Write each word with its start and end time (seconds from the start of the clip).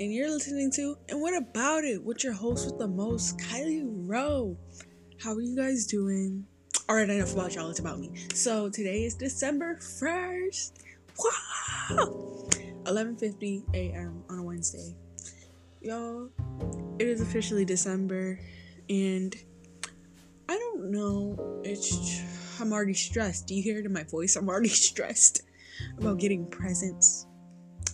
and 0.00 0.12
you're 0.12 0.30
listening 0.30 0.70
to 0.72 0.96
And 1.08 1.20
What 1.20 1.36
About 1.36 1.84
It 1.84 2.02
with 2.02 2.24
your 2.24 2.32
host 2.32 2.66
with 2.66 2.78
the 2.78 2.88
most, 2.88 3.38
Kylee 3.38 3.84
Rowe. 3.84 4.56
How 5.22 5.34
are 5.34 5.40
you 5.40 5.56
guys 5.56 5.86
doing? 5.86 6.44
Alright, 6.88 7.08
enough 7.08 7.32
about 7.32 7.54
y'all, 7.54 7.70
it's 7.70 7.78
about 7.78 8.00
me. 8.00 8.10
So 8.34 8.68
today 8.68 9.04
is 9.04 9.14
December 9.14 9.76
1st. 9.76 10.72
Wow! 11.18 12.48
11:50 12.84 13.62
a.m. 13.74 14.24
on 14.28 14.40
a 14.40 14.42
Wednesday. 14.42 14.94
Y'all, 15.80 16.28
it 16.98 17.06
is 17.06 17.20
officially 17.20 17.64
December 17.64 18.40
and 18.90 19.36
I 20.48 20.58
don't 20.58 20.90
know. 20.90 21.62
It's 21.64 22.20
I'm 22.60 22.72
already 22.72 22.94
stressed. 22.94 23.46
Do 23.46 23.54
you 23.54 23.62
hear 23.62 23.78
it 23.78 23.86
in 23.86 23.92
my 23.92 24.02
voice? 24.02 24.34
I'm 24.34 24.48
already 24.48 24.68
stressed 24.90 25.42
about 25.98 26.18
getting 26.18 26.46
presents 26.46 27.26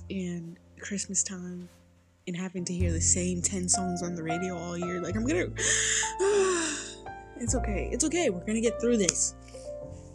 and 0.08 0.56
Christmas 0.80 1.22
time 1.22 1.68
and 2.30 2.38
having 2.40 2.64
to 2.64 2.72
hear 2.72 2.92
the 2.92 3.00
same 3.00 3.42
10 3.42 3.68
songs 3.68 4.02
on 4.02 4.14
the 4.14 4.22
radio 4.22 4.56
all 4.56 4.78
year. 4.78 5.00
Like, 5.00 5.16
I'm 5.16 5.26
gonna. 5.26 5.46
it's 7.36 7.56
okay. 7.56 7.88
It's 7.92 8.04
okay. 8.04 8.30
We're 8.30 8.46
gonna 8.46 8.60
get 8.60 8.80
through 8.80 8.98
this. 8.98 9.34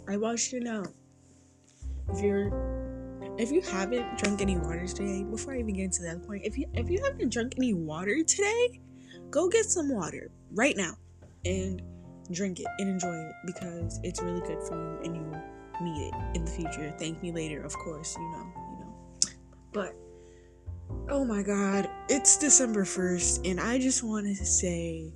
I 0.07 0.15
want 0.15 0.51
you 0.51 0.59
to 0.59 0.65
know 0.65 0.85
if 2.09 2.21
you're. 2.21 2.75
If 3.37 3.51
you 3.51 3.59
haven't 3.59 4.17
drunk 4.17 4.39
any 4.39 4.55
water 4.55 4.87
today, 4.87 5.25
before 5.25 5.55
I 5.55 5.59
even 5.59 5.73
get 5.75 5.83
into 5.83 6.03
that 6.03 6.25
point, 6.25 6.43
if 6.45 6.57
you 6.57 6.67
if 6.73 6.89
you 6.89 7.01
haven't 7.03 7.33
drunk 7.33 7.55
any 7.57 7.73
water 7.73 8.23
today, 8.23 8.79
go 9.29 9.49
get 9.49 9.65
some 9.65 9.93
water 9.93 10.31
right 10.53 10.77
now 10.77 10.93
and 11.43 11.81
drink 12.31 12.61
it 12.61 12.67
and 12.79 12.87
enjoy 12.87 13.13
it 13.13 13.33
because 13.45 13.99
it's 14.03 14.21
really 14.21 14.39
good 14.39 14.63
for 14.63 14.75
you 14.75 14.99
and 15.03 15.17
you 15.17 15.35
need 15.81 16.07
it 16.07 16.13
in 16.33 16.45
the 16.45 16.51
future. 16.51 16.95
Thank 16.97 17.21
me 17.21 17.33
later, 17.33 17.61
of 17.61 17.73
course, 17.73 18.15
you 18.15 18.31
know, 18.31 18.47
you 18.55 18.79
know. 18.79 18.95
But 19.73 19.95
Oh 21.07 21.23
my 21.23 21.43
god, 21.43 21.89
it's 22.09 22.37
December 22.37 22.83
1st, 22.83 23.49
and 23.49 23.59
I 23.59 23.79
just 23.79 24.03
wanted 24.03 24.37
to 24.37 24.45
say 24.45 25.13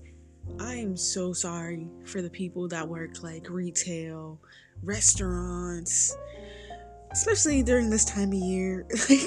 I 0.59 0.75
am 0.75 0.95
so 0.95 1.34
sorry 1.34 1.89
for 2.06 2.22
the 2.22 2.30
people 2.30 2.67
that 2.70 2.88
work 2.88 3.23
like 3.23 3.50
retail, 3.50 4.40
restaurants, 4.84 6.16
especially 7.12 7.64
during 7.64 7.90
this 7.90 8.06
time 8.06 8.30
of 8.30 8.36
year. 8.36 8.88
Like, 9.09 9.20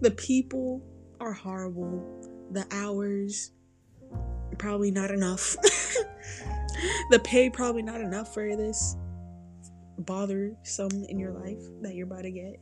the 0.00 0.10
people 0.10 0.82
are 1.20 1.32
horrible, 1.32 2.02
the 2.50 2.66
hours 2.70 3.52
probably 4.58 4.90
not 4.90 5.10
enough, 5.10 5.56
the 7.10 7.18
pay 7.22 7.50
probably 7.50 7.82
not 7.82 8.00
enough 8.00 8.32
for 8.34 8.56
this. 8.56 8.96
Bothersome 9.98 11.04
in 11.08 11.18
your 11.18 11.32
life 11.32 11.62
that 11.80 11.94
you're 11.94 12.06
about 12.06 12.22
to 12.22 12.30
get 12.30 12.60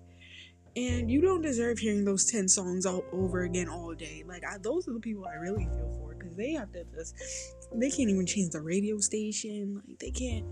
and 0.76 1.10
you 1.10 1.20
don't 1.20 1.42
deserve 1.42 1.78
hearing 1.78 2.04
those 2.04 2.24
10 2.26 2.48
songs 2.48 2.86
all 2.86 3.04
over 3.12 3.42
again 3.42 3.68
all 3.68 3.94
day. 3.94 4.24
Like 4.26 4.42
I, 4.44 4.56
those 4.58 4.88
are 4.88 4.92
the 4.92 5.00
people 5.00 5.26
i 5.26 5.34
really 5.34 5.64
feel 5.64 5.92
for 5.98 6.14
because 6.14 6.34
they 6.34 6.52
have 6.52 6.72
to 6.72 6.84
just 6.94 7.14
they 7.74 7.90
can't 7.90 8.08
even 8.10 8.26
change 8.26 8.52
the 8.52 8.60
radio 8.60 8.98
station. 8.98 9.82
Like 9.86 9.98
they 9.98 10.10
can't 10.10 10.46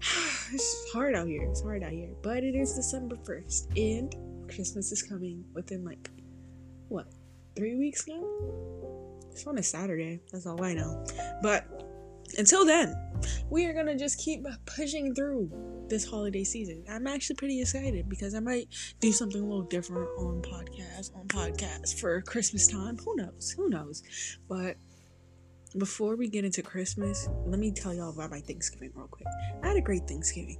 it's 0.52 0.92
hard 0.92 1.14
out 1.14 1.26
here. 1.26 1.42
It's 1.42 1.62
hard 1.62 1.82
out 1.82 1.92
here. 1.92 2.10
But 2.22 2.44
it 2.44 2.54
is 2.54 2.74
december 2.74 3.16
1st 3.16 3.76
and 3.76 4.16
christmas 4.48 4.92
is 4.92 5.02
coming 5.02 5.42
within 5.54 5.84
like 5.84 6.10
what 6.88 7.06
three 7.56 7.76
weeks 7.76 8.06
now? 8.08 8.22
It's 9.30 9.46
on 9.46 9.58
a 9.58 9.62
saturday. 9.62 10.20
That's 10.32 10.46
all 10.46 10.62
i 10.64 10.74
know. 10.74 11.04
But 11.42 11.66
until 12.38 12.64
then 12.64 12.94
we 13.50 13.66
are 13.66 13.74
gonna 13.74 13.96
just 13.96 14.18
keep 14.18 14.46
pushing 14.64 15.14
through 15.14 15.50
this 15.94 16.04
holiday 16.04 16.42
season. 16.42 16.84
I'm 16.90 17.06
actually 17.06 17.36
pretty 17.36 17.60
excited 17.60 18.08
because 18.08 18.34
I 18.34 18.40
might 18.40 18.66
do 18.98 19.12
something 19.12 19.40
a 19.40 19.44
little 19.44 19.62
different 19.62 20.08
on 20.18 20.42
podcast 20.42 21.14
on 21.14 21.28
podcast 21.28 22.00
for 22.00 22.20
Christmas 22.22 22.66
time. 22.66 22.98
Who 22.98 23.14
knows? 23.14 23.54
Who 23.56 23.68
knows? 23.68 24.02
But 24.48 24.76
before 25.78 26.16
we 26.16 26.28
get 26.28 26.44
into 26.44 26.62
Christmas, 26.62 27.28
let 27.46 27.60
me 27.60 27.70
tell 27.70 27.94
y'all 27.94 28.10
about 28.10 28.32
my 28.32 28.40
Thanksgiving 28.40 28.90
real 28.96 29.06
quick. 29.06 29.28
I 29.62 29.68
had 29.68 29.76
a 29.76 29.80
great 29.80 30.08
Thanksgiving. 30.08 30.58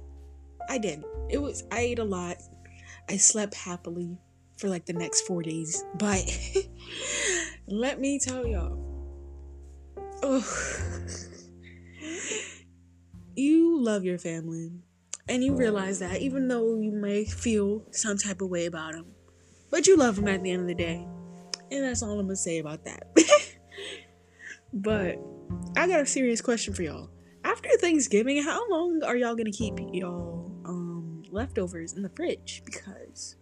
I 0.69 0.77
did. 0.77 1.03
It 1.29 1.39
was 1.39 1.65
I 1.69 1.79
ate 1.81 1.99
a 1.99 2.05
lot. 2.05 2.37
I 3.09 3.17
slept 3.17 3.55
happily 3.55 4.17
for 4.57 4.69
like 4.69 4.85
the 4.85 4.93
next 4.93 5.27
4 5.27 5.43
days. 5.43 5.83
But 5.95 6.23
let 7.67 7.99
me 7.99 8.19
tell 8.19 8.47
y'all. 8.47 8.79
Oh 10.23 10.45
you 13.35 13.81
love 13.81 14.05
your 14.05 14.17
family 14.17 14.71
and 15.27 15.43
you 15.43 15.55
realize 15.55 15.99
that 15.99 16.21
even 16.21 16.47
though 16.47 16.79
you 16.79 16.91
may 16.91 17.25
feel 17.25 17.83
some 17.91 18.17
type 18.17 18.41
of 18.41 18.49
way 18.49 18.65
about 18.65 18.93
them, 18.93 19.07
but 19.71 19.87
you 19.87 19.97
love 19.97 20.17
them 20.17 20.27
at 20.27 20.43
the 20.43 20.51
end 20.51 20.61
of 20.61 20.67
the 20.67 20.75
day. 20.75 21.07
And 21.71 21.83
that's 21.83 22.03
all 22.03 22.19
I'm 22.19 22.27
gonna 22.27 22.35
say 22.35 22.59
about 22.59 22.85
that. 22.85 23.07
but 24.73 25.17
I 25.75 25.87
got 25.87 26.01
a 26.01 26.05
serious 26.05 26.41
question 26.41 26.73
for 26.73 26.83
y'all. 26.83 27.09
After 27.43 27.69
Thanksgiving, 27.79 28.43
how 28.43 28.69
long 28.69 29.01
are 29.03 29.15
y'all 29.15 29.35
gonna 29.35 29.51
keep 29.51 29.79
y'all 29.91 30.51
um, 30.65 31.23
leftovers 31.31 31.93
in 31.93 32.03
the 32.03 32.09
fridge? 32.09 32.61
Because 32.65 33.35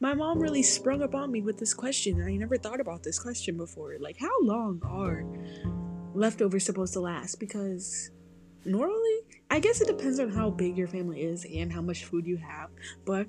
my 0.00 0.14
mom 0.14 0.40
really 0.40 0.62
sprung 0.62 1.02
up 1.02 1.14
on 1.14 1.30
me 1.30 1.42
with 1.42 1.58
this 1.58 1.74
question. 1.74 2.22
I 2.22 2.36
never 2.36 2.56
thought 2.56 2.80
about 2.80 3.02
this 3.02 3.18
question 3.18 3.56
before. 3.56 3.96
Like, 4.00 4.18
how 4.18 4.40
long 4.42 4.80
are 4.84 5.24
leftovers 6.14 6.64
supposed 6.64 6.94
to 6.94 7.00
last? 7.00 7.38
Because 7.38 8.10
normally 8.64 9.20
i 9.50 9.58
guess 9.58 9.80
it 9.80 9.86
depends 9.86 10.18
on 10.18 10.30
how 10.30 10.50
big 10.50 10.76
your 10.76 10.88
family 10.88 11.22
is 11.22 11.44
and 11.54 11.72
how 11.72 11.80
much 11.80 12.04
food 12.04 12.26
you 12.26 12.36
have 12.36 12.70
but 13.04 13.26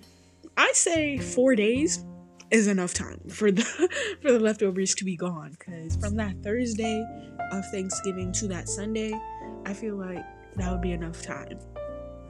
i 0.58 0.72
say 0.74 1.18
four 1.18 1.56
days 1.56 2.06
is 2.50 2.68
enough 2.68 2.94
time 2.94 3.20
for 3.30 3.52
the 3.52 3.64
for 4.22 4.32
the 4.32 4.40
leftovers 4.40 4.94
to 4.96 5.06
be 5.06 5.16
gone 5.16 5.56
because 5.58 5.96
from 5.98 6.16
that 6.16 6.36
thursday 6.44 7.06
of 7.52 7.66
thanksgiving 7.72 8.32
to 8.32 8.48
that 8.48 8.68
sunday 8.68 9.14
i 9.66 9.74
feel 9.74 9.96
like 9.96 10.24
that 10.56 10.72
would 10.72 10.82
be 10.82 10.92
enough 10.92 11.22
time 11.22 11.60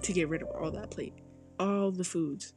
to 0.02 0.14
get 0.14 0.30
rid 0.30 0.42
of 0.42 0.50
all 0.50 0.72
that 0.72 0.92
plate 0.92 1.14
all 1.60 1.92
the 1.92 2.04
foods 2.04 2.54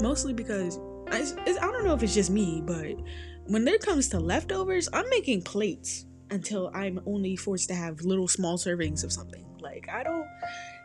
mostly 0.00 0.32
because 0.32 0.78
I, 1.08 1.22
I 1.46 1.52
don't 1.52 1.84
know 1.84 1.94
if 1.94 2.02
it's 2.02 2.14
just 2.14 2.30
me 2.30 2.62
but 2.64 2.96
when 3.46 3.66
it 3.68 3.80
comes 3.80 4.08
to 4.08 4.18
leftovers 4.20 4.88
i'm 4.92 5.08
making 5.08 5.42
plates 5.42 6.06
until 6.30 6.70
I'm 6.74 7.00
only 7.06 7.36
forced 7.36 7.68
to 7.68 7.74
have 7.74 8.02
little 8.02 8.28
small 8.28 8.58
servings 8.58 9.04
of 9.04 9.12
something. 9.12 9.44
Like, 9.76 9.90
I 9.90 10.02
don't. 10.02 10.26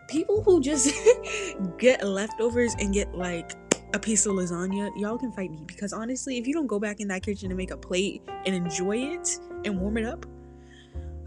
People 0.09 0.43
who 0.43 0.59
just 0.59 0.93
get 1.77 2.05
leftovers 2.05 2.75
and 2.77 2.93
get 2.93 3.15
like 3.15 3.53
a 3.93 3.99
piece 3.99 4.25
of 4.25 4.33
lasagna, 4.33 4.91
y'all 4.97 5.17
can 5.17 5.31
fight 5.31 5.49
me 5.49 5.63
because 5.65 5.93
honestly, 5.93 6.37
if 6.37 6.45
you 6.45 6.53
don't 6.53 6.67
go 6.67 6.77
back 6.77 6.99
in 6.99 7.07
that 7.07 7.23
kitchen 7.23 7.49
and 7.49 7.57
make 7.57 7.71
a 7.71 7.77
plate 7.77 8.21
and 8.45 8.53
enjoy 8.53 8.97
it 8.97 9.39
and 9.63 9.79
warm 9.79 9.97
it 9.97 10.03
up, 10.03 10.25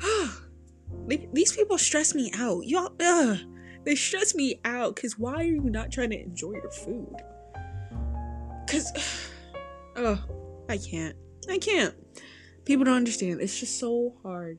these 1.33 1.53
people 1.53 1.79
stress 1.79 2.15
me 2.15 2.31
out. 2.37 2.67
Y'all, 2.67 2.93
ugh, 3.01 3.39
they 3.85 3.95
stress 3.95 4.35
me 4.35 4.61
out 4.67 4.95
because 4.95 5.19
why 5.19 5.37
are 5.37 5.43
you 5.43 5.63
not 5.63 5.91
trying 5.91 6.11
to 6.11 6.21
enjoy 6.21 6.53
your 6.53 6.71
food? 6.71 7.17
Because, 8.67 8.93
oh, 9.97 10.23
I 10.69 10.77
can't. 10.77 11.17
I 11.49 11.57
can't. 11.57 11.95
People 12.67 12.85
don't 12.85 12.97
understand. 12.97 13.41
It's 13.41 13.59
just 13.59 13.79
so 13.79 14.17
hard 14.23 14.59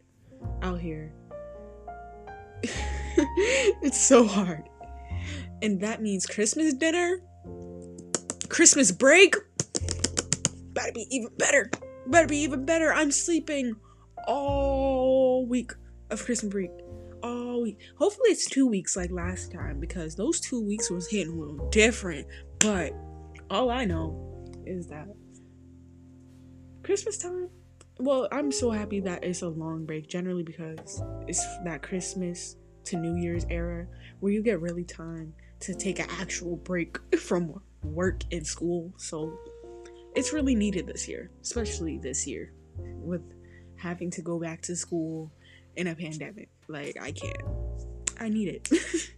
out 0.63 0.79
here. 0.79 1.13
it's 3.81 3.99
so 3.99 4.25
hard. 4.25 4.63
And 5.61 5.79
that 5.81 6.01
means 6.01 6.25
Christmas 6.25 6.73
dinner, 6.73 7.21
Christmas 8.49 8.91
break, 8.91 9.35
better 10.73 10.91
be 10.93 11.07
even 11.09 11.29
better. 11.37 11.69
Better 12.07 12.27
be 12.27 12.37
even 12.37 12.65
better. 12.65 12.93
I'm 12.93 13.11
sleeping 13.11 13.75
all 14.27 15.45
week 15.45 15.71
of 16.11 16.23
Christmas 16.23 16.51
break. 16.51 16.71
All 17.23 17.63
week. 17.63 17.79
Hopefully 17.97 18.29
it's 18.29 18.47
two 18.47 18.67
weeks 18.67 18.95
like 18.95 19.11
last 19.11 19.51
time 19.51 19.79
because 19.79 20.15
those 20.15 20.39
two 20.39 20.63
weeks 20.63 20.91
was 20.91 21.09
hitting 21.09 21.33
a 21.33 21.39
little 21.39 21.69
different. 21.69 22.27
But 22.59 22.93
all 23.49 23.71
I 23.71 23.85
know 23.85 24.45
is 24.65 24.87
that 24.87 25.07
Christmas 26.83 27.17
time 27.17 27.49
well, 27.99 28.27
I'm 28.31 28.51
so 28.51 28.71
happy 28.71 28.99
that 29.01 29.23
it's 29.23 29.41
a 29.41 29.47
long 29.47 29.85
break 29.85 30.09
generally 30.09 30.43
because 30.43 31.01
it's 31.27 31.45
that 31.63 31.81
Christmas 31.81 32.57
to 32.85 32.97
New 32.97 33.15
Year's 33.15 33.45
era 33.49 33.87
where 34.19 34.31
you 34.31 34.41
get 34.41 34.61
really 34.61 34.83
time 34.83 35.33
to 35.61 35.73
take 35.73 35.99
an 35.99 36.07
actual 36.19 36.55
break 36.57 36.97
from 37.19 37.61
work 37.83 38.23
and 38.31 38.45
school. 38.45 38.93
So 38.97 39.37
it's 40.15 40.33
really 40.33 40.55
needed 40.55 40.87
this 40.87 41.07
year, 41.07 41.29
especially 41.41 41.97
this 41.97 42.25
year 42.25 42.53
with 42.77 43.21
having 43.75 44.09
to 44.11 44.21
go 44.21 44.39
back 44.39 44.61
to 44.63 44.75
school 44.75 45.31
in 45.75 45.87
a 45.87 45.95
pandemic. 45.95 46.49
Like, 46.67 46.97
I 47.01 47.11
can't. 47.11 47.41
I 48.19 48.29
need 48.29 48.47
it. 48.47 48.69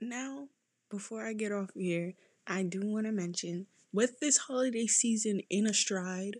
now, 0.00 0.48
before 0.90 1.26
I 1.26 1.34
get 1.34 1.52
off 1.52 1.70
here, 1.74 2.14
I 2.46 2.62
do 2.62 2.80
want 2.84 3.06
to 3.06 3.12
mention 3.12 3.66
with 3.92 4.20
this 4.20 4.38
holiday 4.38 4.86
season 4.86 5.42
in 5.50 5.66
a 5.66 5.74
stride, 5.74 6.38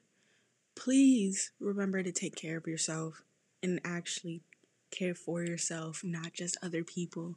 please 0.78 1.50
remember 1.60 2.02
to 2.02 2.12
take 2.12 2.36
care 2.36 2.56
of 2.56 2.66
yourself 2.66 3.22
and 3.62 3.80
actually 3.84 4.42
care 4.90 5.14
for 5.14 5.42
yourself, 5.42 6.02
not 6.04 6.32
just 6.32 6.56
other 6.62 6.84
people. 6.84 7.36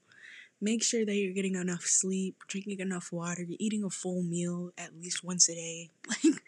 make 0.64 0.84
sure 0.84 1.04
that 1.04 1.16
you're 1.16 1.34
getting 1.34 1.56
enough 1.56 1.82
sleep, 1.82 2.36
drinking 2.48 2.80
enough 2.80 3.12
water, 3.12 3.46
eating 3.58 3.84
a 3.84 3.90
full 3.90 4.22
meal 4.22 4.72
at 4.78 4.96
least 4.96 5.24
once 5.24 5.50
a 5.50 5.56
day. 5.56 5.90
Like, 6.24 6.44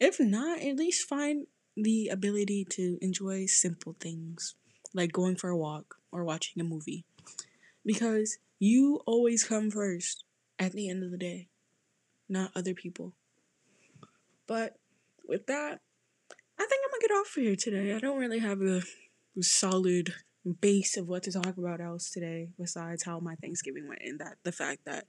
if 0.00 0.18
not, 0.18 0.60
at 0.60 0.76
least 0.76 1.08
find 1.08 1.46
the 1.76 2.08
ability 2.08 2.64
to 2.70 2.98
enjoy 3.02 3.46
simple 3.46 3.94
things 4.00 4.54
like 4.94 5.12
going 5.12 5.36
for 5.36 5.50
a 5.50 5.56
walk 5.56 5.96
or 6.10 6.24
watching 6.24 6.60
a 6.60 6.64
movie. 6.64 7.04
Because 7.84 8.38
you 8.58 9.02
always 9.06 9.44
come 9.44 9.70
first 9.70 10.24
at 10.58 10.72
the 10.72 10.88
end 10.88 11.04
of 11.04 11.10
the 11.10 11.18
day, 11.18 11.48
not 12.28 12.50
other 12.56 12.74
people. 12.74 13.12
But 14.46 14.78
with 15.26 15.46
that, 15.46 15.80
I 16.58 16.66
think 16.66 16.82
I'm 16.84 16.90
gonna 16.90 17.00
get 17.00 17.10
off 17.12 17.26
for 17.28 17.40
here 17.40 17.56
today. 17.56 17.94
I 17.94 17.98
don't 17.98 18.18
really 18.18 18.38
have 18.38 18.60
a, 18.60 18.82
a 19.38 19.42
solid 19.42 20.14
base 20.60 20.96
of 20.96 21.08
what 21.08 21.22
to 21.22 21.32
talk 21.32 21.56
about 21.56 21.80
else 21.80 22.10
today 22.10 22.48
besides 22.58 23.04
how 23.04 23.20
my 23.20 23.36
Thanksgiving 23.36 23.86
went 23.88 24.02
and 24.02 24.18
that 24.18 24.38
the 24.42 24.52
fact 24.52 24.84
that 24.84 25.06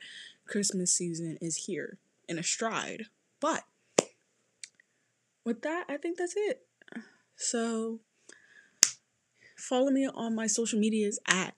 Christmas 0.47 0.93
season 0.93 1.37
is 1.41 1.65
here 1.65 1.97
in 2.29 2.37
a 2.37 2.43
stride. 2.43 3.05
But 3.39 3.63
with 5.43 5.61
that, 5.63 5.85
I 5.89 5.97
think 5.97 6.17
that's 6.17 6.35
it. 6.37 6.61
So 7.35 7.99
follow 9.57 9.89
me 9.89 10.07
on 10.07 10.35
my 10.35 10.47
social 10.47 10.79
medias 10.79 11.19
at 11.27 11.55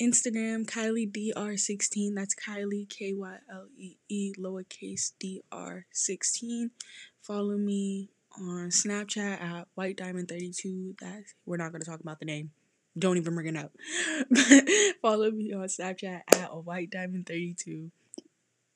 Instagram 0.00 0.64
Kylee 0.64 1.10
DR16. 1.10 2.14
That's 2.14 2.34
Kylee 2.34 2.88
K 2.88 3.12
Y 3.12 3.36
L 3.52 3.66
E 3.76 3.96
E 4.08 4.32
lowercase 4.38 5.12
D 5.18 5.42
R 5.52 5.86
16. 5.92 6.70
Follow 7.20 7.56
me 7.56 8.10
on 8.38 8.70
Snapchat 8.70 9.40
at 9.40 9.68
White 9.74 9.98
Diamond 9.98 10.28
32. 10.28 10.96
That 11.00 11.24
we're 11.44 11.58
not 11.58 11.72
gonna 11.72 11.84
talk 11.84 12.00
about 12.00 12.18
the 12.18 12.24
name. 12.24 12.50
Don't 12.98 13.18
even 13.18 13.34
bring 13.34 13.54
it 13.54 13.56
up. 13.56 13.72
follow 15.02 15.30
me 15.30 15.52
on 15.52 15.64
Snapchat 15.64 16.22
at 16.32 16.64
White 16.64 16.90
Diamond 16.90 17.26
32. 17.26 17.90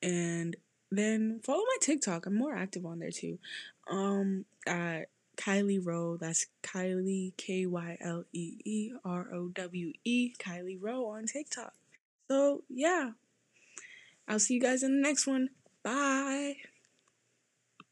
And 0.02 0.56
then 0.90 1.40
follow 1.42 1.62
my 1.62 1.76
TikTok. 1.80 2.26
I'm 2.26 2.36
more 2.36 2.54
active 2.54 2.84
on 2.84 2.98
there 2.98 3.10
too. 3.10 3.38
Um 3.90 4.44
at 4.66 5.08
Kylee 5.36 5.84
Rowe. 5.84 6.16
That's 6.16 6.46
Kylee 6.62 7.36
K 7.36 7.66
Y 7.66 7.98
L 8.00 8.24
E 8.32 8.58
E 8.64 8.92
R 9.04 9.28
O 9.32 9.48
W 9.48 9.92
E. 10.04 10.34
Kylee 10.38 10.78
Rowe 10.80 11.10
on 11.10 11.26
TikTok. 11.26 11.72
So 12.28 12.62
yeah. 12.68 13.10
I'll 14.26 14.38
see 14.38 14.54
you 14.54 14.60
guys 14.60 14.82
in 14.82 14.96
the 14.96 15.02
next 15.02 15.26
one. 15.26 15.50
Bye. 15.82 16.56